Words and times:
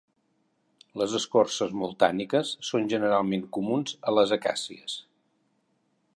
Les 1.01 1.11
escorces 1.19 1.75
molt 1.81 1.97
tànniques 2.05 2.55
són 2.71 2.89
generalment 2.95 3.47
comuns 3.59 3.95
a 4.13 4.19
les 4.21 4.35
acàcies. 4.41 4.99